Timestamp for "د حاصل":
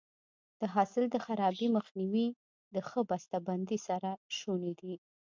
0.59-1.03